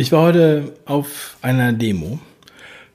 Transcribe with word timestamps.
Ich 0.00 0.12
war 0.12 0.22
heute 0.22 0.72
auf 0.86 1.36
einer 1.42 1.74
Demo, 1.74 2.18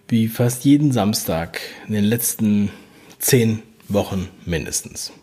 wie 0.08 0.28
fast 0.28 0.66
jeden 0.66 0.92
Samstag 0.92 1.62
in 1.88 1.94
den 1.94 2.04
letzten 2.04 2.72
zehn 3.20 3.62
Wochen 3.88 4.28
mindestens. 4.44 5.14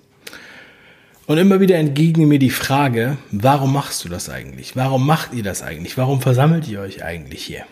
Und 1.26 1.38
immer 1.38 1.58
wieder 1.58 1.78
entgegnet 1.78 2.28
mir 2.28 2.38
die 2.38 2.50
Frage, 2.50 3.18
warum 3.32 3.72
machst 3.72 4.04
du 4.04 4.08
das 4.08 4.30
eigentlich? 4.30 4.76
Warum 4.76 5.04
macht 5.04 5.34
ihr 5.34 5.42
das 5.42 5.60
eigentlich? 5.60 5.98
Warum 5.98 6.20
versammelt 6.20 6.68
ihr 6.68 6.78
euch 6.78 7.02
eigentlich 7.02 7.44
hier? 7.44 7.66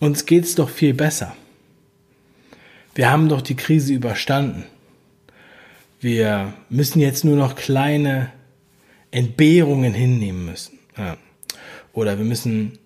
Uns 0.00 0.26
geht's 0.26 0.56
doch 0.56 0.68
viel 0.68 0.92
besser. 0.92 1.36
Wir 2.96 3.12
haben 3.12 3.28
doch 3.28 3.42
die 3.42 3.54
Krise 3.54 3.94
überstanden. 3.94 4.64
Wir 6.00 6.52
müssen 6.68 6.98
jetzt 6.98 7.24
nur 7.24 7.36
noch 7.36 7.54
kleine 7.54 8.32
Entbehrungen 9.12 9.94
hinnehmen 9.94 10.46
müssen. 10.46 10.80
Ja. 10.98 11.16
Oder 11.96 12.18
wir 12.18 12.26
müssen 12.26 12.78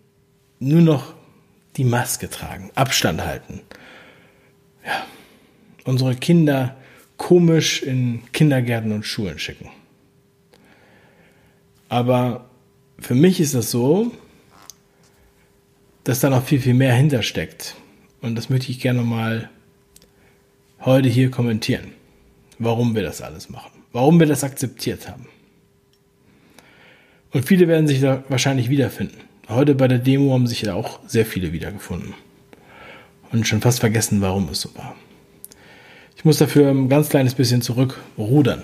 nur 0.61 0.81
noch 0.83 1.15
die 1.77 1.85
Maske 1.85 2.31
tragen, 2.31 2.71
Abstand 2.77 3.21
halten. 3.21 3.61
Ja. 4.87 5.05
Unsere 5.85 6.15
Kinder 6.15 6.77
komisch 7.17 7.83
in 7.83 8.23
Kindergärten 8.33 8.93
und 8.93 9.05
Schulen 9.05 9.41
schicken. 9.41 9.69
Aber 11.89 12.49
für 13.01 13.17
mich 13.17 13.41
ist 13.41 13.55
das 13.55 13.73
so, 13.73 14.13
dass 16.05 16.21
da 16.21 16.31
noch 16.31 16.45
viel, 16.45 16.61
viel 16.61 16.75
mehr 16.75 16.95
hintersteckt. 16.95 17.75
Und 18.21 18.37
das 18.37 18.49
möchte 18.49 18.71
ich 18.71 18.79
gerne 18.79 19.03
mal 19.03 19.51
heute 20.83 21.09
hier 21.09 21.33
kommentieren, 21.33 21.95
warum 22.61 22.95
wir 22.95 23.03
das 23.03 23.23
alles 23.23 23.51
machen, 23.51 23.83
warum 23.93 24.21
wir 24.21 24.29
das 24.29 24.45
akzeptiert 24.45 25.09
haben. 25.09 25.27
Und 27.33 27.45
viele 27.45 27.69
werden 27.69 27.87
sich 27.87 28.01
da 28.01 28.25
wahrscheinlich 28.29 28.69
wiederfinden. 28.71 29.19
Heute 29.49 29.75
bei 29.75 29.89
der 29.89 29.99
Demo 29.99 30.33
haben 30.33 30.47
sich 30.47 30.63
da 30.63 30.75
auch 30.75 31.01
sehr 31.07 31.27
viele 31.27 31.53
wiedergefunden. 31.53 32.15
Und 33.33 33.47
schon 33.47 33.61
fast 33.61 33.81
vergessen, 33.81 34.21
warum 34.21 34.49
es 34.49 34.61
so 34.61 34.75
war. 34.75 34.97
Ich 36.17 36.25
muss 36.25 36.39
dafür 36.39 36.71
ein 36.71 36.89
ganz 36.89 37.09
kleines 37.09 37.35
bisschen 37.35 37.63
zurückrudern. 37.63 38.63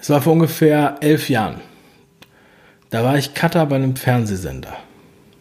Es 0.00 0.10
war 0.10 0.20
vor 0.20 0.32
ungefähr 0.32 0.98
elf 1.00 1.28
Jahren. 1.28 1.60
Da 2.90 3.04
war 3.04 3.16
ich 3.16 3.34
Cutter 3.34 3.66
bei 3.66 3.76
einem 3.76 3.96
Fernsehsender. 3.96 4.76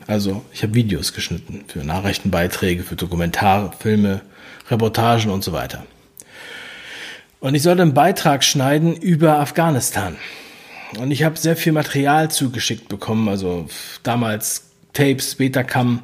Also 0.06 0.44
ich 0.54 0.64
habe 0.64 0.74
Videos 0.74 1.14
geschnitten 1.14 1.64
für 1.68 1.80
Nachrichtenbeiträge, 1.80 2.84
für 2.84 2.96
Dokumentarfilme, 2.96 4.22
Reportagen 4.70 5.32
und 5.32 5.44
so 5.44 5.52
weiter. 5.52 5.86
Und 7.40 7.56
ich 7.56 7.64
sollte 7.64 7.82
einen 7.82 7.94
Beitrag 7.94 8.44
schneiden 8.44 8.96
über 8.96 9.40
Afghanistan. 9.40 10.18
Und 10.98 11.12
ich 11.12 11.24
habe 11.24 11.38
sehr 11.38 11.56
viel 11.56 11.74
Material 11.74 12.32
zugeschickt 12.32 12.88
bekommen, 12.88 13.30
also 13.30 13.68
damals 14.04 14.72
Tapes, 14.94 15.36
Betacam 15.36 16.04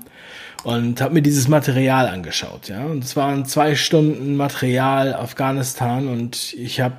und 0.63 0.99
habe 0.99 1.13
mir 1.13 1.21
dieses 1.21 1.47
Material 1.47 2.07
angeschaut, 2.07 2.69
ja. 2.69 2.85
Und 2.85 3.03
es 3.03 3.15
waren 3.15 3.45
zwei 3.45 3.75
Stunden 3.75 4.35
Material 4.35 5.13
Afghanistan 5.13 6.07
und 6.07 6.53
ich 6.53 6.81
habe, 6.81 6.97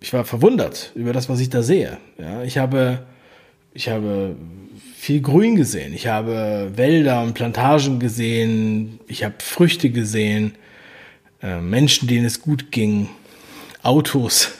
ich 0.00 0.12
war 0.12 0.24
verwundert 0.24 0.92
über 0.94 1.12
das, 1.12 1.28
was 1.28 1.40
ich 1.40 1.50
da 1.50 1.62
sehe. 1.62 1.98
Ja, 2.18 2.42
ich 2.42 2.56
habe, 2.56 3.06
ich 3.74 3.88
habe 3.88 4.34
viel 4.96 5.20
Grün 5.20 5.56
gesehen, 5.56 5.92
ich 5.92 6.06
habe 6.06 6.72
Wälder 6.74 7.22
und 7.22 7.34
Plantagen 7.34 7.98
gesehen, 7.98 8.98
ich 9.06 9.24
habe 9.24 9.34
Früchte 9.40 9.90
gesehen, 9.90 10.54
äh, 11.42 11.60
Menschen, 11.60 12.08
denen 12.08 12.24
es 12.24 12.40
gut 12.40 12.72
ging, 12.72 13.10
Autos, 13.82 14.52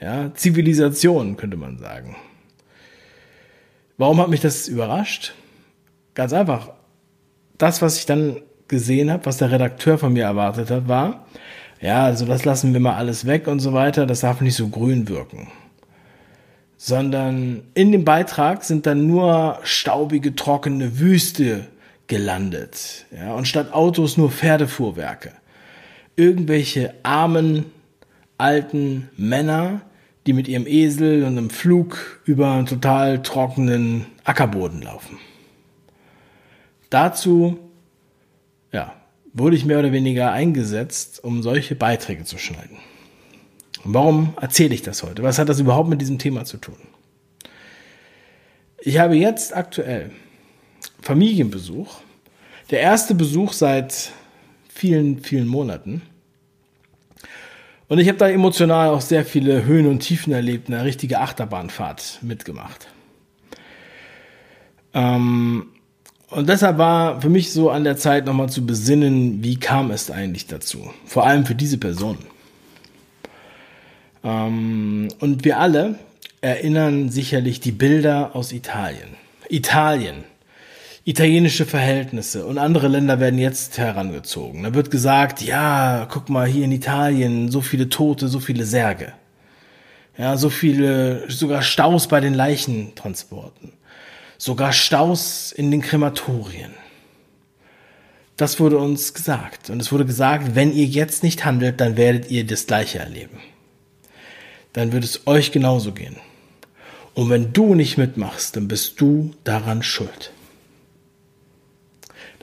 ja, 0.00 0.32
Zivilisation, 0.34 1.36
könnte 1.36 1.56
man 1.56 1.78
sagen. 1.78 2.16
Warum 3.96 4.20
hat 4.20 4.28
mich 4.28 4.40
das 4.40 4.68
überrascht? 4.68 5.34
Ganz 6.14 6.32
einfach. 6.32 6.70
Das, 7.58 7.80
was 7.80 7.98
ich 7.98 8.06
dann 8.06 8.40
gesehen 8.68 9.10
habe, 9.10 9.26
was 9.26 9.38
der 9.38 9.50
Redakteur 9.50 9.98
von 9.98 10.12
mir 10.12 10.24
erwartet 10.24 10.70
hat, 10.70 10.88
war, 10.88 11.26
ja, 11.80 12.04
also 12.04 12.24
das 12.24 12.44
lassen 12.44 12.72
wir 12.72 12.80
mal 12.80 12.96
alles 12.96 13.26
weg 13.26 13.46
und 13.46 13.60
so 13.60 13.72
weiter, 13.72 14.06
das 14.06 14.20
darf 14.20 14.40
nicht 14.40 14.56
so 14.56 14.68
grün 14.68 15.08
wirken. 15.08 15.48
Sondern 16.76 17.62
in 17.74 17.92
dem 17.92 18.04
Beitrag 18.04 18.64
sind 18.64 18.86
dann 18.86 19.06
nur 19.06 19.58
staubige, 19.62 20.34
trockene 20.34 20.98
Wüste 20.98 21.66
gelandet. 22.06 23.06
Ja, 23.14 23.34
und 23.34 23.46
statt 23.46 23.72
Autos 23.72 24.16
nur 24.16 24.30
Pferdefuhrwerke. 24.30 25.32
Irgendwelche 26.16 26.94
armen 27.02 27.66
alten 28.38 29.08
Männer, 29.16 29.82
die 30.26 30.32
mit 30.32 30.48
ihrem 30.48 30.66
Esel 30.66 31.24
und 31.24 31.38
einem 31.38 31.50
Flug 31.50 32.20
über 32.24 32.52
einen 32.52 32.66
total 32.66 33.22
trockenen 33.22 34.06
Ackerboden 34.24 34.82
laufen. 34.82 35.18
Dazu, 36.90 37.58
ja, 38.72 38.94
wurde 39.32 39.56
ich 39.56 39.64
mehr 39.64 39.80
oder 39.80 39.92
weniger 39.92 40.32
eingesetzt, 40.32 41.22
um 41.22 41.42
solche 41.42 41.74
Beiträge 41.74 42.24
zu 42.24 42.38
schneiden. 42.38 42.78
Und 43.84 43.92
warum 43.92 44.34
erzähle 44.40 44.74
ich 44.74 44.82
das 44.82 45.02
heute? 45.02 45.22
Was 45.22 45.38
hat 45.38 45.48
das 45.48 45.60
überhaupt 45.60 45.88
mit 45.88 46.00
diesem 46.00 46.18
Thema 46.18 46.44
zu 46.44 46.56
tun? 46.56 46.76
Ich 48.80 48.98
habe 48.98 49.16
jetzt 49.16 49.54
aktuell 49.54 50.10
Familienbesuch. 51.02 52.00
Der 52.70 52.80
erste 52.80 53.14
Besuch 53.14 53.52
seit 53.52 54.12
vielen, 54.68 55.20
vielen 55.20 55.46
Monaten. 55.46 56.02
Und 57.88 57.98
ich 57.98 58.08
habe 58.08 58.18
da 58.18 58.28
emotional 58.28 58.88
auch 58.88 59.00
sehr 59.00 59.24
viele 59.24 59.64
Höhen 59.64 59.86
und 59.86 60.00
Tiefen 60.00 60.32
erlebt, 60.32 60.68
eine 60.68 60.84
richtige 60.84 61.20
Achterbahnfahrt 61.20 62.20
mitgemacht. 62.22 62.88
Ähm, 64.94 65.66
und 66.30 66.48
deshalb 66.48 66.78
war 66.78 67.20
für 67.20 67.28
mich 67.28 67.52
so 67.52 67.70
an 67.70 67.84
der 67.84 67.96
Zeit 67.96 68.24
nochmal 68.26 68.48
zu 68.48 68.64
besinnen, 68.64 69.44
wie 69.44 69.56
kam 69.56 69.90
es 69.90 70.10
eigentlich 70.10 70.46
dazu? 70.46 70.90
Vor 71.04 71.26
allem 71.26 71.44
für 71.44 71.54
diese 71.54 71.78
Person. 71.78 72.18
Ähm, 74.24 75.08
und 75.20 75.44
wir 75.44 75.58
alle 75.58 75.98
erinnern 76.40 77.10
sicherlich 77.10 77.60
die 77.60 77.72
Bilder 77.72 78.34
aus 78.34 78.52
Italien. 78.52 79.16
Italien 79.48 80.24
italienische 81.04 81.66
Verhältnisse 81.66 82.46
und 82.46 82.58
andere 82.58 82.88
Länder 82.88 83.20
werden 83.20 83.38
jetzt 83.38 83.76
herangezogen. 83.76 84.62
Da 84.62 84.74
wird 84.74 84.90
gesagt, 84.90 85.42
ja, 85.42 86.06
guck 86.10 86.30
mal, 86.30 86.46
hier 86.46 86.64
in 86.64 86.72
Italien 86.72 87.50
so 87.50 87.60
viele 87.60 87.88
Tote, 87.88 88.28
so 88.28 88.40
viele 88.40 88.64
Särge. 88.64 89.12
Ja, 90.16 90.36
so 90.36 90.48
viele, 90.48 91.30
sogar 91.30 91.62
Staus 91.62 92.08
bei 92.08 92.20
den 92.20 92.34
Leichentransporten. 92.34 93.72
Sogar 94.38 94.72
Staus 94.72 95.52
in 95.52 95.70
den 95.70 95.82
Krematorien. 95.82 96.72
Das 98.36 98.58
wurde 98.58 98.78
uns 98.78 99.14
gesagt. 99.14 99.70
Und 99.70 99.80
es 99.80 99.92
wurde 99.92 100.06
gesagt, 100.06 100.54
wenn 100.54 100.72
ihr 100.72 100.86
jetzt 100.86 101.22
nicht 101.22 101.44
handelt, 101.44 101.80
dann 101.80 101.96
werdet 101.96 102.30
ihr 102.30 102.46
das 102.46 102.66
Gleiche 102.66 102.98
erleben. 102.98 103.40
Dann 104.72 104.92
wird 104.92 105.04
es 105.04 105.26
euch 105.26 105.52
genauso 105.52 105.92
gehen. 105.92 106.16
Und 107.14 107.30
wenn 107.30 107.52
du 107.52 107.74
nicht 107.74 107.96
mitmachst, 107.96 108.56
dann 108.56 108.66
bist 108.66 109.00
du 109.00 109.32
daran 109.44 109.82
schuld. 109.82 110.32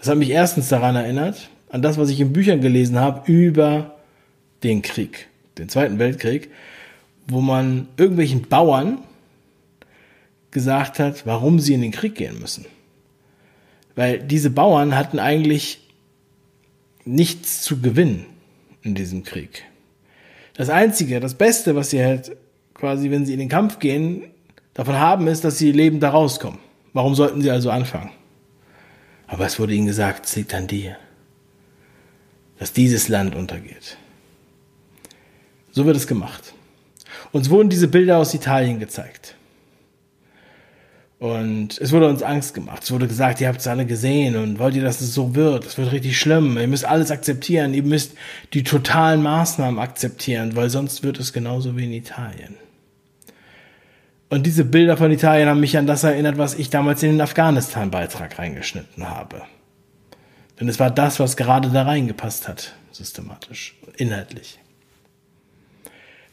Das 0.01 0.09
hat 0.09 0.17
mich 0.17 0.31
erstens 0.31 0.67
daran 0.67 0.95
erinnert, 0.95 1.49
an 1.69 1.83
das, 1.83 1.99
was 1.99 2.09
ich 2.09 2.19
in 2.19 2.33
Büchern 2.33 2.59
gelesen 2.59 2.99
habe 2.99 3.31
über 3.31 3.97
den 4.63 4.81
Krieg, 4.81 5.27
den 5.59 5.69
Zweiten 5.69 5.99
Weltkrieg, 5.99 6.49
wo 7.27 7.39
man 7.39 7.87
irgendwelchen 7.97 8.41
Bauern 8.49 8.97
gesagt 10.49 10.97
hat, 10.97 11.27
warum 11.27 11.59
sie 11.59 11.75
in 11.75 11.83
den 11.83 11.91
Krieg 11.91 12.15
gehen 12.15 12.39
müssen. 12.39 12.65
Weil 13.93 14.17
diese 14.17 14.49
Bauern 14.49 14.95
hatten 14.95 15.19
eigentlich 15.19 15.87
nichts 17.05 17.61
zu 17.61 17.79
gewinnen 17.79 18.25
in 18.81 18.95
diesem 18.95 19.21
Krieg. 19.23 19.65
Das 20.55 20.71
Einzige, 20.71 21.19
das 21.19 21.35
Beste, 21.35 21.75
was 21.75 21.91
sie 21.91 22.03
halt 22.03 22.35
quasi, 22.73 23.11
wenn 23.11 23.27
sie 23.27 23.33
in 23.33 23.39
den 23.39 23.49
Kampf 23.49 23.77
gehen, 23.77 24.23
davon 24.73 24.97
haben, 24.97 25.27
ist, 25.27 25.43
dass 25.43 25.59
sie 25.59 25.71
lebend 25.71 26.01
da 26.01 26.09
rauskommen. 26.09 26.59
Warum 26.91 27.13
sollten 27.13 27.43
sie 27.43 27.51
also 27.51 27.69
anfangen? 27.69 28.09
Aber 29.31 29.45
es 29.45 29.59
wurde 29.59 29.73
ihnen 29.73 29.87
gesagt, 29.87 30.25
es 30.25 30.35
liegt 30.35 30.53
an 30.53 30.67
dir, 30.67 30.97
dass 32.59 32.73
dieses 32.73 33.07
Land 33.07 33.33
untergeht. 33.33 33.97
So 35.71 35.85
wird 35.85 35.95
es 35.95 36.05
gemacht. 36.05 36.53
Uns 37.31 37.49
wurden 37.49 37.69
diese 37.69 37.87
Bilder 37.87 38.17
aus 38.17 38.33
Italien 38.33 38.77
gezeigt. 38.79 39.35
Und 41.17 41.79
es 41.79 41.93
wurde 41.93 42.09
uns 42.09 42.23
Angst 42.23 42.53
gemacht. 42.53 42.83
Es 42.83 42.91
wurde 42.91 43.07
gesagt, 43.07 43.39
ihr 43.39 43.47
habt 43.47 43.61
es 43.61 43.67
alle 43.67 43.85
gesehen 43.85 44.35
und 44.35 44.59
wollt 44.59 44.75
ihr, 44.75 44.83
dass 44.83 44.99
es 44.99 45.13
so 45.13 45.33
wird? 45.33 45.65
Es 45.65 45.77
wird 45.77 45.93
richtig 45.93 46.19
schlimm. 46.19 46.57
Ihr 46.57 46.67
müsst 46.67 46.83
alles 46.83 47.09
akzeptieren. 47.09 47.73
Ihr 47.73 47.83
müsst 47.83 48.17
die 48.53 48.63
totalen 48.63 49.23
Maßnahmen 49.23 49.79
akzeptieren, 49.79 50.57
weil 50.57 50.69
sonst 50.69 51.03
wird 51.03 51.19
es 51.19 51.31
genauso 51.31 51.77
wie 51.77 51.85
in 51.85 51.93
Italien. 51.93 52.57
Und 54.31 54.45
diese 54.45 54.63
Bilder 54.63 54.95
von 54.95 55.11
Italien 55.11 55.49
haben 55.49 55.59
mich 55.59 55.77
an 55.77 55.87
das 55.87 56.05
erinnert, 56.05 56.37
was 56.37 56.55
ich 56.55 56.69
damals 56.69 57.03
in 57.03 57.11
den 57.11 57.19
Afghanistan-Beitrag 57.19 58.39
reingeschnitten 58.39 59.09
habe. 59.09 59.41
Denn 60.57 60.69
es 60.69 60.79
war 60.79 60.89
das, 60.89 61.19
was 61.19 61.35
gerade 61.35 61.67
da 61.67 61.83
reingepasst 61.83 62.47
hat, 62.47 62.73
systematisch, 62.93 63.75
inhaltlich. 63.97 64.57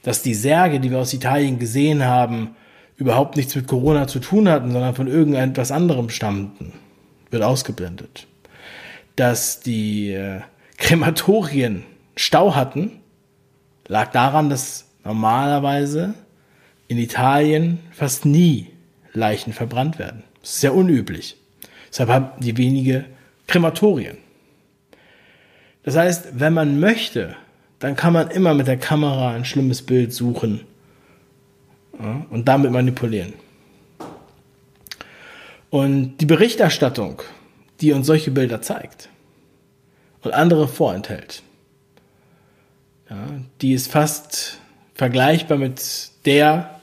Dass 0.05 0.23
die 0.23 0.35
Särge, 0.35 0.79
die 0.79 0.93
wir 0.93 0.99
aus 0.99 1.13
Italien 1.13 1.59
gesehen 1.59 2.05
haben, 2.05 2.55
überhaupt 2.95 3.37
nichts 3.37 3.57
mit 3.57 3.67
Corona 3.67 4.07
zu 4.07 4.21
tun 4.21 4.49
hatten, 4.49 4.71
sondern 4.71 4.95
von 4.95 5.09
irgendetwas 5.09 5.73
anderem 5.73 6.09
stammten, 6.09 6.75
wird 7.33 7.43
ausgeblendet. 7.43 8.29
Dass 9.17 9.59
die 9.59 10.13
äh, 10.13 10.43
Krematorien 10.77 11.83
Stau 12.15 12.55
hatten, 12.55 13.01
lag 13.89 14.13
daran, 14.13 14.51
dass 14.51 14.87
normalerweise 15.03 16.15
in 16.89 16.99
Italien 16.99 17.79
fast 17.93 18.25
nie 18.25 18.69
Leichen 19.13 19.53
verbrannt 19.53 19.99
werden. 19.99 20.25
Das 20.41 20.51
ist 20.51 20.61
sehr 20.61 20.75
unüblich. 20.75 21.37
Deshalb 21.89 22.11
haben 22.11 22.41
die 22.41 22.57
wenige 22.57 23.05
Krematorien. 23.47 24.19
Das 25.85 25.97
heißt, 25.97 26.41
wenn 26.41 26.53
man 26.53 26.81
möchte, 26.81 27.37
dann 27.79 27.97
kann 27.97 28.13
man 28.13 28.31
immer 28.31 28.55
mit 28.55 28.67
der 28.67 28.77
Kamera 28.77 29.33
ein 29.33 29.45
schlimmes 29.45 29.83
Bild 29.83 30.13
suchen 30.13 30.61
und 32.31 32.47
damit 32.47 32.71
manipulieren. 32.71 33.33
Und 35.71 36.19
die 36.19 36.27
Berichterstattung, 36.27 37.23
die 37.81 37.93
uns 37.93 38.07
solche 38.07 38.31
Bilder 38.31 38.63
zeigt 38.63 39.09
und 40.23 40.33
andere 40.33 40.69
vorenthält, 40.69 41.43
ja, 43.11 43.27
die 43.61 43.73
ist 43.73 43.91
fast 43.91 44.59
vergleichbar 44.95 45.59
mit 45.59 46.11
der, 46.25 46.78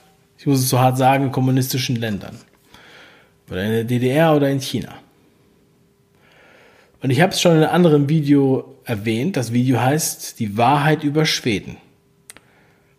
ich 0.46 0.48
muss 0.48 0.60
es 0.60 0.68
so 0.68 0.78
hart 0.78 0.96
sagen, 0.96 1.24
in 1.24 1.32
kommunistischen 1.32 1.96
Ländern. 1.96 2.38
Oder 3.50 3.64
in 3.64 3.70
der 3.72 3.82
DDR 3.82 4.36
oder 4.36 4.48
in 4.48 4.60
China. 4.60 4.94
Und 7.02 7.10
ich 7.10 7.20
habe 7.20 7.32
es 7.32 7.40
schon 7.40 7.56
in 7.56 7.64
einem 7.64 7.74
anderen 7.74 8.08
Video 8.08 8.76
erwähnt. 8.84 9.36
Das 9.36 9.52
Video 9.52 9.80
heißt 9.80 10.38
Die 10.38 10.56
Wahrheit 10.56 11.02
über 11.02 11.26
Schweden. 11.26 11.78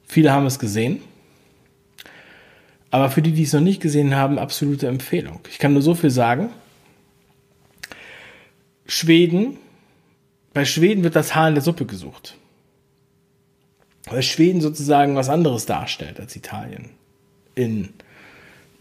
Viele 0.05 0.33
haben 0.33 0.45
es 0.45 0.59
gesehen. 0.59 0.99
Aber 2.91 3.09
für 3.09 3.21
die, 3.21 3.31
die 3.31 3.43
es 3.43 3.53
noch 3.53 3.61
nicht 3.61 3.81
gesehen 3.81 4.13
haben, 4.13 4.39
absolute 4.39 4.87
Empfehlung. 4.87 5.39
Ich 5.49 5.57
kann 5.57 5.71
nur 5.71 5.81
so 5.81 5.95
viel 5.95 6.09
sagen. 6.09 6.49
Schweden, 8.87 9.55
bei 10.53 10.65
Schweden 10.65 11.05
wird 11.05 11.15
das 11.15 11.33
Haar 11.33 11.47
in 11.47 11.55
der 11.55 11.63
Suppe 11.63 11.85
gesucht. 11.85 12.35
Weil 14.03 14.21
Schweden 14.21 14.59
sozusagen 14.59 15.15
was 15.15 15.29
anderes 15.29 15.65
darstellt 15.65 16.19
als 16.19 16.35
Italien. 16.35 16.89
In 17.57 17.89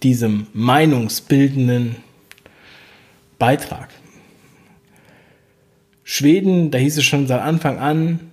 diesem 0.02 0.49
meinungsbildenden 0.52 1.96
Beitrag. 3.38 3.88
Schweden, 6.05 6.70
da 6.70 6.78
hieß 6.78 6.99
es 6.99 7.05
schon 7.05 7.26
seit 7.26 7.40
Anfang 7.40 7.78
an, 7.78 8.31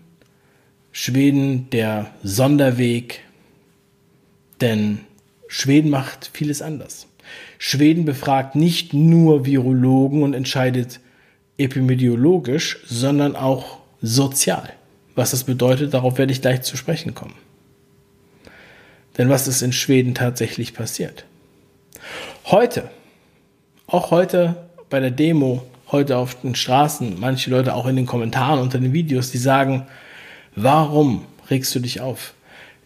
Schweden 0.92 1.70
der 1.72 2.14
Sonderweg, 2.24 3.22
denn 4.60 5.00
Schweden 5.48 5.90
macht 5.90 6.30
vieles 6.34 6.62
anders. 6.62 7.08
Schweden 7.58 8.04
befragt 8.04 8.56
nicht 8.56 8.94
nur 8.94 9.46
Virologen 9.46 10.24
und 10.24 10.34
entscheidet 10.34 11.00
epidemiologisch, 11.58 12.80
sondern 12.86 13.38
auch 13.38 13.80
sozial. 14.02 14.74
Was 15.16 15.32
das 15.32 15.46
bedeutet, 15.46 15.94
darauf 15.94 16.18
werde 16.18 16.34
ich 16.34 16.42
gleich 16.42 16.64
zu 16.64 16.76
sprechen 16.76 17.16
kommen. 17.16 17.36
Denn 19.18 19.30
was 19.30 19.48
ist 19.48 19.62
in 19.62 19.74
Schweden 19.74 20.16
tatsächlich 20.16 20.74
passiert? 20.74 21.26
Heute, 22.46 22.90
auch 23.88 24.12
heute 24.12 24.56
bei 24.90 25.00
der 25.00 25.12
Demo 25.12 25.64
heute 25.92 26.18
auf 26.18 26.42
den 26.42 26.56
Straßen, 26.56 27.20
manche 27.20 27.50
Leute 27.52 27.76
auch 27.76 27.86
in 27.86 27.96
den 27.96 28.06
Kommentaren 28.06 28.60
unter 28.60 28.80
den 28.80 28.94
Videos, 28.94 29.32
die 29.32 29.38
sagen, 29.38 29.86
warum 30.56 31.26
regst 31.50 31.74
du 31.76 31.80
dich 31.80 32.02
auf? 32.02 32.34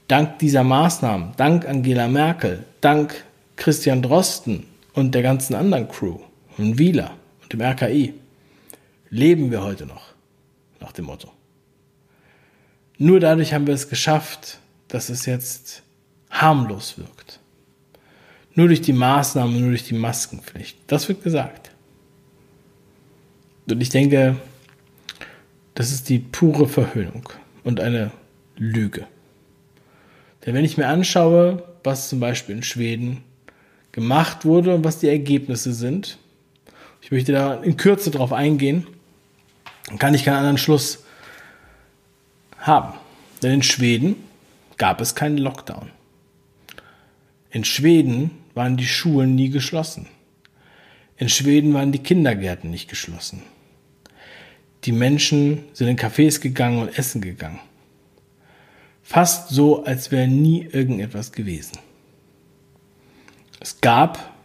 Dank 0.08 0.40
dieser 0.40 0.64
Maßnahmen, 0.64 1.34
dank 1.38 1.68
Angela 1.68 2.08
Merkel, 2.08 2.64
dank 2.82 3.24
Christian 3.56 4.02
Drosten 4.02 4.66
und 4.94 5.16
der 5.16 5.22
ganzen 5.22 5.56
anderen 5.56 5.88
Crew 5.88 6.20
und 6.58 6.78
Wieler 6.78 7.12
und 7.42 7.54
dem 7.54 7.62
RKI 7.62 8.14
leben 9.10 9.52
wir 9.52 9.64
heute 9.64 9.86
noch, 9.86 10.14
nach 10.80 10.92
dem 10.92 11.06
Motto. 11.06 11.32
Nur 12.98 13.20
dadurch 13.20 13.54
haben 13.54 13.68
wir 13.68 13.74
es 13.74 13.90
geschafft, 13.90 14.60
dass 14.88 15.10
es 15.10 15.26
jetzt 15.26 15.84
harmlos 16.42 16.98
wirkt. 16.98 17.40
Nur 18.54 18.68
durch 18.68 18.82
die 18.82 18.94
Maßnahmen, 18.94 19.60
nur 19.60 19.70
durch 19.70 19.84
die 19.84 19.94
Maskenpflicht. 19.94 20.78
Das 20.88 21.08
wird 21.08 21.24
gesagt. 21.24 21.72
Und 23.70 23.82
ich 23.82 23.90
denke, 23.90 24.38
das 25.76 25.92
ist 25.92 26.10
die 26.10 26.20
pure 26.20 26.68
Verhöhnung 26.68 27.30
und 27.64 27.80
eine 27.80 28.12
Lüge. 28.56 29.06
Denn 30.46 30.56
wenn 30.56 30.66
ich 30.66 30.78
mir 30.78 30.88
anschaue, 30.88 31.64
was 31.84 32.10
zum 32.10 32.20
Beispiel 32.20 32.56
in 32.56 32.64
Schweden 32.64 33.24
gemacht 33.92 34.46
wurde 34.46 34.74
und 34.74 34.84
was 34.84 35.00
die 35.00 35.10
Ergebnisse 35.10 35.74
sind, 35.74 36.18
ich 37.02 37.12
möchte 37.12 37.32
da 37.32 37.56
in 37.56 37.78
Kürze 37.78 38.10
drauf 38.12 38.34
eingehen, 38.34 38.88
dann 39.88 40.00
kann 40.00 40.14
ich 40.14 40.24
keinen 40.24 40.38
anderen 40.38 40.58
Schluss 40.58 41.04
haben. 42.60 42.94
Denn 43.44 43.52
in 43.52 43.64
Schweden 43.64 44.16
gab 44.78 45.00
es 45.00 45.16
keinen 45.16 45.38
Lockdown. 45.38 45.92
In 47.58 47.64
Schweden 47.64 48.30
waren 48.54 48.78
die 48.78 48.86
Schulen 48.86 49.34
nie 49.34 49.50
geschlossen. 49.50 50.06
In 51.18 51.28
Schweden 51.28 51.74
waren 51.74 51.92
die 51.92 52.04
Kindergärten 52.04 52.70
nicht 52.70 52.88
geschlossen. 52.88 53.42
Die 54.84 54.92
Menschen 54.92 55.64
sind 55.74 55.88
in 55.88 55.98
Cafés 55.98 56.40
gegangen 56.40 56.84
und 56.84 57.00
essen 57.00 57.20
gegangen. 57.20 57.60
Fast 59.02 59.50
so, 59.50 59.84
als 59.84 60.12
wäre 60.12 60.28
nie 60.28 60.66
irgendetwas 60.72 61.32
gewesen. 61.32 61.80
Es 63.60 63.82
gab 63.82 64.36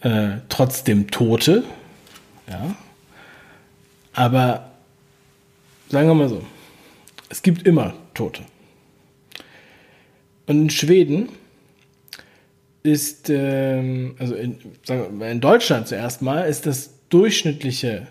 äh, 0.00 0.38
trotzdem 0.48 1.10
Tote, 1.10 1.64
ja, 2.48 2.74
aber 4.14 4.72
sagen 5.90 6.08
wir 6.08 6.14
mal 6.14 6.30
so, 6.30 6.42
es 7.28 7.42
gibt 7.42 7.66
immer 7.66 7.92
Tote. 8.14 8.42
Und 10.46 10.62
in 10.62 10.70
Schweden 10.70 11.28
ist, 12.82 13.30
ähm, 13.30 14.16
also 14.18 14.34
in, 14.34 14.58
sagen 14.84 15.20
wir, 15.20 15.30
in 15.30 15.40
Deutschland 15.40 15.88
zuerst 15.88 16.22
mal, 16.22 16.42
ist 16.42 16.66
das 16.66 16.90
durchschnittliche 17.08 18.06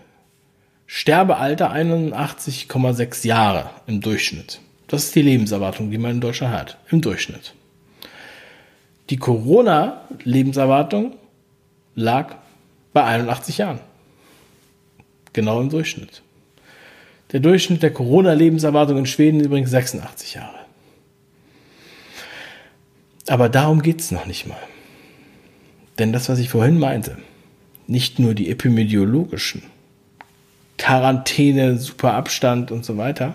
Sterbealter 0.86 1.72
81,6 1.72 3.26
Jahre 3.26 3.70
im 3.86 4.00
Durchschnitt. 4.00 4.60
Das 4.88 5.04
ist 5.04 5.14
die 5.14 5.22
Lebenserwartung, 5.22 5.90
die 5.90 5.98
man 5.98 6.12
in 6.12 6.20
Deutschland 6.20 6.54
hat, 6.54 6.78
im 6.90 7.00
Durchschnitt. 7.00 7.54
Die 9.10 9.16
Corona-Lebenserwartung 9.16 11.14
lag 11.94 12.36
bei 12.92 13.04
81 13.04 13.58
Jahren. 13.58 13.80
Genau 15.32 15.60
im 15.60 15.70
Durchschnitt. 15.70 16.22
Der 17.32 17.40
Durchschnitt 17.40 17.82
der 17.82 17.92
Corona-Lebenserwartung 17.92 18.98
in 18.98 19.06
Schweden 19.06 19.40
ist 19.40 19.46
übrigens 19.46 19.70
86 19.70 20.34
Jahre. 20.34 20.61
Aber 23.32 23.48
darum 23.48 23.80
geht 23.80 24.02
es 24.02 24.10
noch 24.10 24.26
nicht 24.26 24.46
mal. 24.46 24.60
Denn 25.98 26.12
das, 26.12 26.28
was 26.28 26.38
ich 26.38 26.50
vorhin 26.50 26.78
meinte, 26.78 27.16
nicht 27.86 28.18
nur 28.18 28.34
die 28.34 28.50
epidemiologischen 28.50 29.62
Quarantäne, 30.76 31.78
super 31.78 32.12
Abstand 32.12 32.70
und 32.70 32.84
so 32.84 32.98
weiter 32.98 33.34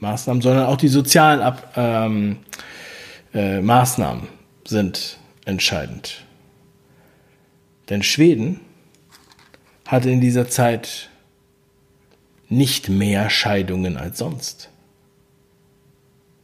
Maßnahmen, 0.00 0.40
sondern 0.40 0.64
auch 0.64 0.78
die 0.78 0.88
sozialen 0.88 1.42
Ab 1.42 1.74
ähm, 1.76 2.38
äh, 3.34 3.60
Maßnahmen 3.60 4.28
sind 4.66 5.18
entscheidend. 5.44 6.24
Denn 7.90 8.02
Schweden 8.02 8.60
hatte 9.88 10.08
in 10.08 10.22
dieser 10.22 10.48
Zeit 10.48 11.10
nicht 12.48 12.88
mehr 12.88 13.28
Scheidungen 13.28 13.98
als 13.98 14.16
sonst. 14.16 14.70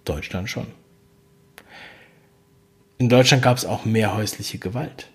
Deutschland 0.04 0.50
schon. 0.50 0.77
In 2.98 3.08
Deutschland 3.08 3.42
gab 3.42 3.56
es 3.56 3.64
auch 3.64 3.84
mehr 3.84 4.14
häusliche 4.14 4.58
Gewalt. 4.58 5.08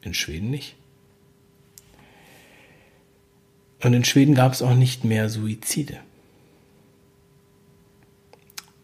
In 0.00 0.14
Schweden 0.14 0.50
nicht. 0.50 0.74
Und 3.82 3.92
in 3.92 4.04
Schweden 4.04 4.34
gab 4.34 4.52
es 4.52 4.62
auch 4.62 4.74
nicht 4.74 5.04
mehr 5.04 5.28
Suizide. 5.28 5.98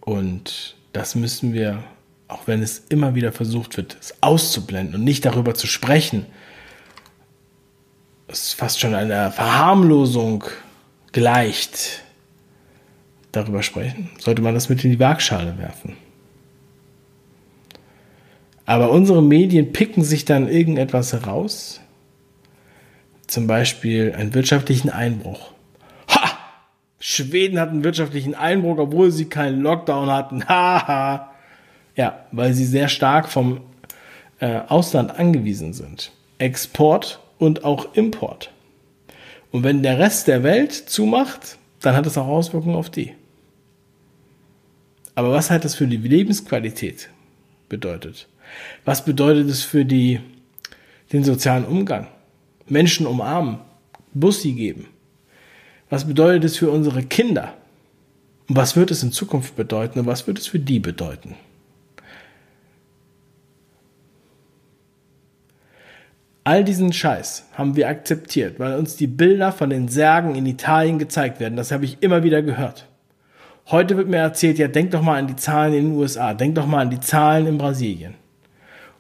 Und 0.01 0.77
das 0.93 1.15
müssen 1.15 1.53
wir, 1.53 1.83
auch 2.29 2.47
wenn 2.47 2.63
es 2.63 2.79
immer 2.89 3.15
wieder 3.15 3.33
versucht 3.33 3.77
wird, 3.77 3.97
es 4.01 4.23
auszublenden 4.23 4.97
und 4.97 5.05
nicht 5.05 5.25
darüber 5.25 5.55
zu 5.55 5.67
sprechen, 5.67 6.27
es 8.27 8.49
ist 8.49 8.53
fast 8.55 8.81
schon 8.81 8.95
einer 8.95 9.33
Verharmlosung 9.33 10.45
gleicht, 11.13 12.03
darüber 13.33 13.63
sprechen, 13.63 14.11
sollte 14.19 14.43
man 14.43 14.55
das 14.55 14.69
mit 14.69 14.85
in 14.85 14.91
die 14.91 15.01
Waagschale 15.01 15.57
werfen. 15.59 15.97
Aber 18.69 18.91
unsere 18.91 19.23
Medien 19.23 19.73
picken 19.73 20.05
sich 20.05 20.27
dann 20.27 20.47
irgendetwas 20.47 21.15
heraus, 21.15 21.81
zum 23.27 23.47
Beispiel 23.47 24.13
einen 24.15 24.35
wirtschaftlichen 24.35 24.91
Einbruch. 24.91 25.53
Ha! 26.11 26.39
Schweden 27.01 27.59
hat 27.59 27.71
einen 27.71 27.83
wirtschaftlichen 27.83 28.35
Einbruch, 28.35 28.77
obwohl 28.77 29.11
sie 29.11 29.25
keinen 29.25 29.63
Lockdown 29.63 30.11
hatten. 30.11 30.47
Haha! 30.47 31.33
Ja, 31.97 32.27
weil 32.31 32.53
sie 32.53 32.67
sehr 32.67 32.91
stark 32.91 33.31
vom 33.31 33.63
äh, 34.39 34.61
Ausland 34.69 35.19
angewiesen 35.19 35.73
sind. 35.73 36.13
Export 36.37 37.21
und 37.39 37.65
auch 37.65 37.95
Import. 37.95 38.53
Und 39.51 39.65
wenn 39.65 39.83
der 39.83 39.99
Rest 39.99 40.29
der 40.29 40.43
Welt 40.43 40.75
zumacht, 40.75 41.57
dann 41.81 41.97
hat 41.97 42.05
das 42.05 42.19
auch 42.19 42.27
Auswirkungen 42.27 42.77
auf 42.77 42.91
die. 42.91 43.15
Aber 45.15 45.33
was 45.33 45.51
hat 45.51 45.65
das 45.65 45.75
für 45.75 45.87
die 45.87 45.97
Lebensqualität 45.97 47.09
bedeutet? 47.71 48.29
Was 48.85 49.05
bedeutet 49.05 49.49
es 49.49 49.63
für 49.63 49.85
die, 49.85 50.21
den 51.13 51.25
sozialen 51.25 51.65
Umgang? 51.65 52.07
Menschen 52.67 53.07
umarmen, 53.07 53.59
Bussi 54.15 54.53
geben. 54.53 54.87
Was 55.91 56.07
bedeutet 56.07 56.45
es 56.45 56.57
für 56.57 56.71
unsere 56.71 57.03
Kinder? 57.03 57.55
Und 58.49 58.57
was 58.57 58.77
wird 58.77 58.91
es 58.91 59.03
in 59.03 59.13
Zukunft 59.13 59.57
bedeuten 59.57 60.01
und 60.01 60.07
was 60.07 60.27
wird 60.27 60.39
es 60.39 60.47
für 60.47 60.59
die 60.59 60.81
bedeuten? 60.81 61.35
All 66.45 66.65
diesen 66.65 66.95
Scheiß 66.95 67.47
haben 67.53 67.77
wir 67.77 67.89
akzeptiert, 67.89 68.59
weil 68.59 68.79
uns 68.79 68.97
die 68.97 69.07
Bilder 69.07 69.53
von 69.53 69.69
den 69.69 69.89
Särgen 69.89 70.35
in 70.35 70.47
Italien 70.47 70.99
gezeigt 70.99 71.41
werden. 71.41 71.57
Das 71.57 71.73
habe 71.73 71.85
ich 71.85 71.99
immer 72.01 72.23
wieder 72.23 72.41
gehört. 72.41 72.87
Heute 73.71 73.99
wird 73.99 74.09
mir 74.09 74.17
erzählt, 74.17 74.57
ja, 74.57 74.67
denk 74.67 74.93
doch 74.93 75.03
mal 75.03 75.19
an 75.19 75.27
die 75.27 75.37
Zahlen 75.37 75.75
in 75.75 75.91
den 75.91 75.97
USA, 75.97 76.33
denk 76.33 76.55
doch 76.55 76.65
mal 76.65 76.81
an 76.81 76.91
die 76.91 77.01
Zahlen 77.01 77.47
in 77.47 77.59
Brasilien. 77.59 78.15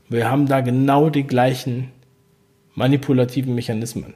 Wir 0.08 0.30
haben 0.30 0.46
da 0.46 0.60
genau 0.60 1.10
die 1.10 1.24
gleichen 1.24 1.90
manipulativen 2.74 3.54
Mechanismen. 3.54 4.14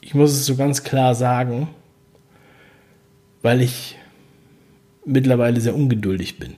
Ich 0.00 0.14
muss 0.14 0.32
es 0.32 0.46
so 0.46 0.56
ganz 0.56 0.82
klar 0.84 1.14
sagen, 1.14 1.68
weil 3.40 3.60
ich 3.60 3.96
mittlerweile 5.04 5.60
sehr 5.60 5.74
ungeduldig 5.74 6.38
bin. 6.38 6.54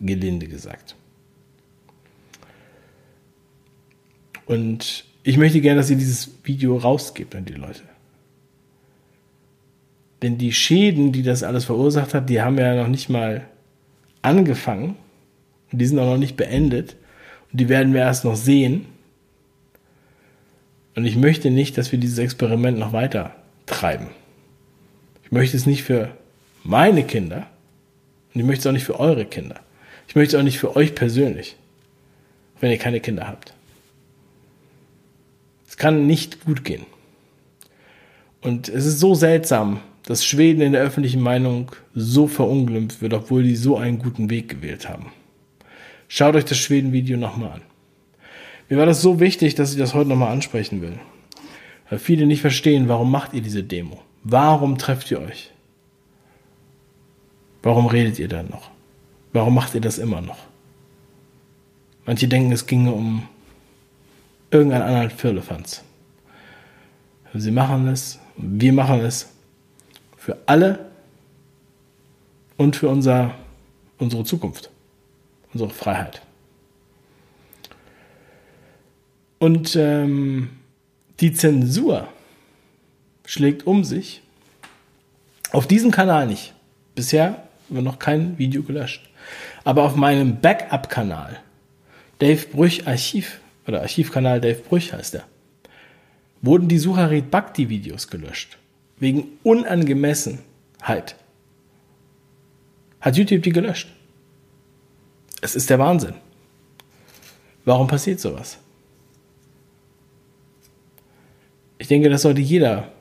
Gelinde 0.00 0.46
gesagt. 0.46 0.96
Und 4.46 5.04
ich 5.22 5.36
möchte 5.36 5.60
gerne, 5.60 5.80
dass 5.80 5.90
ihr 5.90 5.96
dieses 5.96 6.30
Video 6.44 6.76
rausgebt 6.76 7.34
an 7.34 7.44
die 7.44 7.54
Leute. 7.54 7.82
Denn 10.22 10.38
die 10.38 10.52
Schäden, 10.52 11.12
die 11.12 11.22
das 11.22 11.42
alles 11.42 11.64
verursacht 11.64 12.14
hat, 12.14 12.28
die 12.28 12.40
haben 12.40 12.58
ja 12.58 12.74
noch 12.74 12.88
nicht 12.88 13.08
mal 13.08 13.46
angefangen. 14.22 14.96
Und 15.72 15.78
die 15.78 15.86
sind 15.86 15.98
auch 15.98 16.06
noch 16.06 16.18
nicht 16.18 16.36
beendet. 16.36 16.96
Und 17.52 17.60
die 17.60 17.68
werden 17.68 17.94
wir 17.94 18.00
erst 18.00 18.24
noch 18.24 18.36
sehen. 18.36 18.86
Und 20.94 21.04
ich 21.04 21.16
möchte 21.16 21.50
nicht, 21.50 21.78
dass 21.78 21.92
wir 21.92 21.98
dieses 21.98 22.18
Experiment 22.18 22.78
noch 22.78 22.92
weiter 22.92 23.34
treiben. 23.66 24.08
Ich 25.24 25.32
möchte 25.32 25.56
es 25.56 25.66
nicht 25.66 25.84
für 25.84 26.10
meine 26.64 27.04
Kinder 27.04 27.46
und 28.34 28.40
ich 28.40 28.46
möchte 28.46 28.60
es 28.60 28.66
auch 28.66 28.72
nicht 28.72 28.84
für 28.84 28.98
eure 28.98 29.24
Kinder. 29.24 29.60
Ich 30.08 30.16
möchte 30.16 30.36
es 30.36 30.40
auch 30.40 30.44
nicht 30.44 30.58
für 30.58 30.76
euch 30.76 30.94
persönlich, 30.94 31.56
wenn 32.60 32.70
ihr 32.70 32.78
keine 32.78 33.00
Kinder 33.00 33.28
habt. 33.28 33.54
Es 35.68 35.76
kann 35.76 36.06
nicht 36.06 36.44
gut 36.44 36.64
gehen. 36.64 36.84
Und 38.42 38.68
es 38.68 38.86
ist 38.86 38.98
so 38.98 39.14
seltsam, 39.14 39.80
dass 40.04 40.24
Schweden 40.24 40.62
in 40.62 40.72
der 40.72 40.82
öffentlichen 40.82 41.20
Meinung 41.20 41.70
so 41.94 42.26
verunglimpft 42.26 43.00
wird, 43.00 43.14
obwohl 43.14 43.44
die 43.44 43.56
so 43.56 43.76
einen 43.76 43.98
guten 43.98 44.30
Weg 44.30 44.48
gewählt 44.48 44.88
haben. 44.88 45.12
Schaut 46.12 46.34
euch 46.34 46.44
das 46.44 46.58
Schweden-Video 46.58 47.16
nochmal 47.16 47.52
an. 47.52 47.62
Mir 48.68 48.78
war 48.78 48.86
das 48.86 49.00
so 49.00 49.20
wichtig, 49.20 49.54
dass 49.54 49.70
ich 49.70 49.78
das 49.78 49.94
heute 49.94 50.08
nochmal 50.08 50.32
ansprechen 50.32 50.82
will. 50.82 50.98
Weil 51.88 52.00
viele 52.00 52.26
nicht 52.26 52.40
verstehen, 52.40 52.88
warum 52.88 53.12
macht 53.12 53.32
ihr 53.32 53.42
diese 53.42 53.62
Demo? 53.62 54.02
Warum 54.24 54.76
trefft 54.76 55.08
ihr 55.12 55.20
euch? 55.20 55.52
Warum 57.62 57.86
redet 57.86 58.18
ihr 58.18 58.26
dann 58.26 58.48
noch? 58.48 58.72
Warum 59.32 59.54
macht 59.54 59.72
ihr 59.76 59.80
das 59.80 59.98
immer 59.98 60.20
noch? 60.20 60.38
Manche 62.06 62.26
denken, 62.26 62.50
es 62.50 62.66
ginge 62.66 62.90
um 62.90 63.28
irgendeinen 64.50 64.82
anderen 64.82 65.10
Firlefanz. 65.10 65.84
Sie 67.34 67.52
machen 67.52 67.86
es, 67.86 68.18
wir 68.36 68.72
machen 68.72 68.98
es 68.98 69.32
für 70.16 70.36
alle 70.46 70.90
und 72.56 72.74
für 72.74 72.88
unser, 72.88 73.32
unsere 73.98 74.24
Zukunft, 74.24 74.70
unsere 75.52 75.70
Freiheit. 75.70 76.22
Und 79.38 79.74
ähm, 79.76 80.50
die 81.20 81.32
Zensur 81.32 82.08
schlägt 83.24 83.66
um 83.66 83.84
sich. 83.84 84.22
Auf 85.52 85.66
diesem 85.66 85.90
Kanal 85.90 86.26
nicht. 86.26 86.54
Bisher 86.94 87.48
wird 87.68 87.84
noch 87.84 87.98
kein 87.98 88.38
Video 88.38 88.62
gelöscht. 88.62 89.08
Aber 89.64 89.84
auf 89.84 89.96
meinem 89.96 90.40
Backup-Kanal, 90.40 91.40
Dave 92.18 92.46
Brüch 92.48 92.86
Archiv, 92.86 93.40
oder 93.66 93.82
Archivkanal 93.82 94.40
Dave 94.40 94.60
Brüch 94.60 94.92
heißt 94.92 95.14
er, 95.14 95.24
wurden 96.42 96.68
die 96.68 96.78
Sucharit 96.78 97.30
Bhakti 97.30 97.68
Videos 97.68 98.08
gelöscht. 98.08 98.58
Wegen 98.98 99.38
Unangemessenheit. 99.42 101.16
Hat 103.00 103.16
YouTube 103.16 103.42
die 103.42 103.52
gelöscht. 103.52 103.88
Es 105.40 105.54
ist 105.54 105.70
der 105.70 105.78
Wahnsinn. 105.78 106.14
Warum 107.64 107.86
passiert 107.86 108.20
sowas? 108.20 108.58
Ich 111.78 111.88
denke, 111.88 112.10
das 112.10 112.22
sollte 112.22 112.40
jeder 112.40 112.92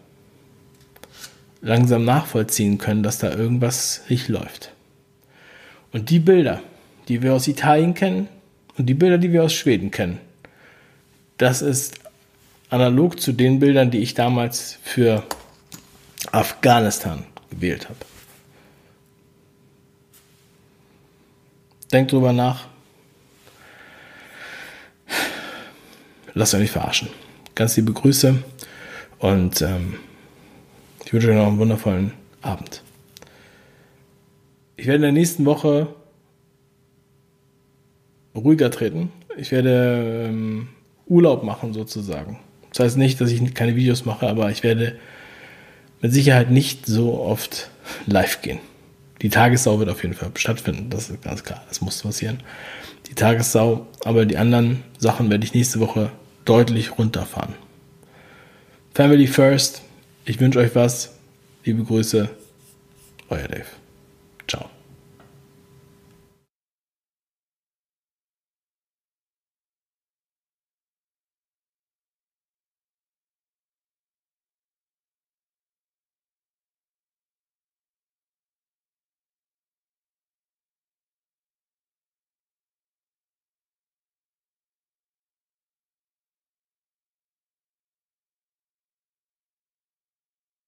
langsam 1.61 2.05
nachvollziehen 2.05 2.77
können, 2.77 3.03
dass 3.03 3.19
da 3.19 3.31
irgendwas 3.31 4.01
nicht 4.07 4.29
läuft. 4.29 4.71
Und 5.91 6.09
die 6.09 6.19
Bilder, 6.19 6.61
die 7.07 7.21
wir 7.21 7.33
aus 7.33 7.47
Italien 7.47 7.93
kennen 7.93 8.29
und 8.77 8.85
die 8.85 8.93
Bilder, 8.93 9.17
die 9.17 9.33
wir 9.33 9.43
aus 9.43 9.53
Schweden 9.53 9.91
kennen, 9.91 10.19
das 11.37 11.61
ist 11.61 11.99
analog 12.69 13.19
zu 13.19 13.33
den 13.33 13.59
Bildern, 13.59 13.91
die 13.91 13.99
ich 13.99 14.13
damals 14.13 14.79
für 14.83 15.23
Afghanistan 16.31 17.25
gewählt 17.49 17.89
habe. 17.89 18.08
Denkt 21.91 22.11
drüber 22.11 22.33
nach. 22.33 22.67
Lasst 26.33 26.53
euch 26.53 26.61
nicht 26.61 26.71
verarschen. 26.71 27.09
Ganz 27.55 27.75
liebe 27.75 27.91
Grüße 27.91 28.43
und 29.17 29.61
ähm, 29.61 29.95
ich 31.03 31.11
wünsche 31.11 31.29
euch 31.29 31.35
noch 31.35 31.47
einen 31.47 31.57
wundervollen 31.57 32.13
Abend. 32.41 32.83
Ich 34.77 34.85
werde 34.85 34.97
in 34.97 35.01
der 35.01 35.11
nächsten 35.11 35.45
Woche 35.45 35.87
ruhiger 38.35 38.69
treten. 38.69 39.11
Ich 39.35 39.51
werde 39.51 40.27
ähm, 40.29 40.69
Urlaub 41.07 41.43
machen 41.43 41.73
sozusagen. 41.73 42.39
Das 42.69 42.79
heißt 42.79 42.97
nicht, 42.97 43.19
dass 43.19 43.31
ich 43.31 43.53
keine 43.55 43.75
Videos 43.75 44.05
mache, 44.05 44.29
aber 44.29 44.51
ich 44.51 44.63
werde 44.63 44.97
mit 46.01 46.13
Sicherheit 46.13 46.51
nicht 46.51 46.85
so 46.85 47.19
oft 47.19 47.69
live 48.05 48.41
gehen. 48.41 48.59
Die 49.21 49.29
Tagessau 49.29 49.79
wird 49.79 49.89
auf 49.89 50.01
jeden 50.01 50.15
Fall 50.15 50.31
stattfinden, 50.35 50.89
das 50.89 51.09
ist 51.09 51.21
ganz 51.21 51.43
klar, 51.43 51.63
das 51.67 51.81
muss 51.81 52.01
passieren. 52.01 52.41
Die 53.07 53.15
Tagessau, 53.15 53.87
aber 54.05 54.25
die 54.25 54.37
anderen 54.37 54.83
Sachen 54.97 55.29
werde 55.29 55.43
ich 55.43 55.53
nächste 55.53 55.79
Woche 55.79 56.11
deutlich 56.45 56.97
runterfahren. 56.97 57.53
Family 58.93 59.27
first, 59.27 59.81
ich 60.25 60.39
wünsche 60.39 60.59
euch 60.59 60.73
was. 60.75 61.15
Liebe 61.63 61.83
Grüße, 61.83 62.29
euer 63.29 63.47
Dave. 63.47 63.65